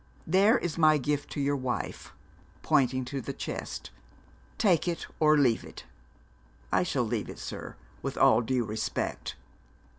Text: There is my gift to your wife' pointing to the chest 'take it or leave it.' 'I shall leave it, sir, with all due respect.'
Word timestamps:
There 0.25 0.57
is 0.57 0.79
my 0.79 0.97
gift 0.97 1.29
to 1.33 1.39
your 1.39 1.55
wife' 1.55 2.11
pointing 2.63 3.05
to 3.05 3.21
the 3.21 3.33
chest 3.33 3.91
'take 4.57 4.87
it 4.87 5.05
or 5.19 5.37
leave 5.37 5.63
it.' 5.63 5.85
'I 6.71 6.81
shall 6.81 7.03
leave 7.05 7.29
it, 7.29 7.37
sir, 7.37 7.75
with 8.01 8.17
all 8.17 8.41
due 8.41 8.65
respect.' 8.65 9.35